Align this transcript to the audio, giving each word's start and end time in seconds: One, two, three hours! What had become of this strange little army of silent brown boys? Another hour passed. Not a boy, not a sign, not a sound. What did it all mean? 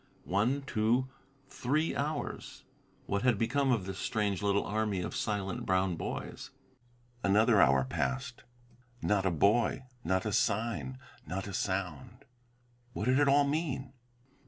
One, 0.25 0.63
two, 0.63 1.09
three 1.47 1.95
hours! 1.95 2.63
What 3.05 3.21
had 3.21 3.37
become 3.37 3.71
of 3.71 3.85
this 3.85 3.99
strange 3.99 4.41
little 4.41 4.65
army 4.65 5.03
of 5.03 5.15
silent 5.15 5.63
brown 5.67 5.95
boys? 5.95 6.49
Another 7.23 7.61
hour 7.61 7.83
passed. 7.85 8.43
Not 9.03 9.27
a 9.27 9.29
boy, 9.29 9.83
not 10.03 10.25
a 10.25 10.33
sign, 10.33 10.97
not 11.27 11.45
a 11.47 11.53
sound. 11.53 12.25
What 12.93 13.05
did 13.05 13.19
it 13.19 13.27
all 13.29 13.45
mean? 13.45 13.93